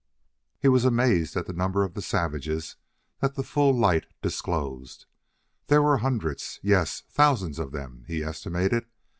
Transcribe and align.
He 0.59 0.67
was 0.67 0.83
amazed 0.83 1.37
at 1.37 1.45
the 1.45 1.53
numbers 1.53 1.85
of 1.85 1.93
the 1.93 2.01
savages 2.01 2.75
that 3.19 3.35
the 3.35 3.43
full 3.43 3.71
light 3.71 4.07
disclosed. 4.23 5.05
There 5.67 5.83
were 5.83 5.99
hundreds 5.99 6.59
yes, 6.63 7.03
thousands 7.07 7.59
of 7.59 7.71
them, 7.71 8.05
he 8.07 8.23
estimated. 8.23 8.87